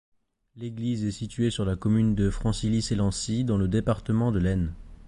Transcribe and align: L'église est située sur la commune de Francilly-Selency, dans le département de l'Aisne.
L'église 0.55 1.05
est 1.05 1.11
située 1.11 1.51
sur 1.51 1.63
la 1.63 1.75
commune 1.75 2.15
de 2.15 2.31
Francilly-Selency, 2.31 3.43
dans 3.43 3.59
le 3.59 3.67
département 3.67 4.31
de 4.31 4.39
l'Aisne. 4.39 4.73